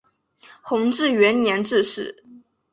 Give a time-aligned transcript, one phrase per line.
[0.63, 2.23] 弘治元年致仕。